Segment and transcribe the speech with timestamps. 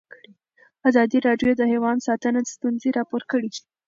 [0.89, 3.49] ازادي راډیو د حیوان ساتنه ستونزې راپور کړي.